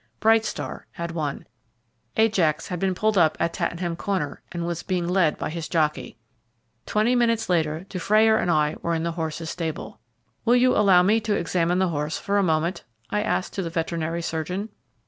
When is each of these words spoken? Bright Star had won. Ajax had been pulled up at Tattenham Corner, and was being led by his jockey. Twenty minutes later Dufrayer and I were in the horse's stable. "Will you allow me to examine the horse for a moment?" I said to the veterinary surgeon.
Bright 0.19 0.45
Star 0.45 0.87
had 0.93 1.11
won. 1.11 1.45
Ajax 2.17 2.69
had 2.69 2.79
been 2.79 2.95
pulled 2.95 3.19
up 3.19 3.37
at 3.39 3.53
Tattenham 3.53 3.95
Corner, 3.95 4.41
and 4.51 4.65
was 4.65 4.81
being 4.81 5.07
led 5.07 5.37
by 5.37 5.51
his 5.51 5.69
jockey. 5.69 6.17
Twenty 6.87 7.13
minutes 7.13 7.49
later 7.49 7.85
Dufrayer 7.87 8.35
and 8.37 8.49
I 8.49 8.77
were 8.81 8.95
in 8.95 9.03
the 9.03 9.11
horse's 9.11 9.51
stable. 9.51 9.99
"Will 10.43 10.55
you 10.55 10.75
allow 10.75 11.03
me 11.03 11.19
to 11.19 11.35
examine 11.35 11.77
the 11.77 11.89
horse 11.89 12.17
for 12.17 12.39
a 12.39 12.43
moment?" 12.43 12.83
I 13.11 13.21
said 13.41 13.53
to 13.53 13.61
the 13.61 13.69
veterinary 13.69 14.23
surgeon. 14.23 14.69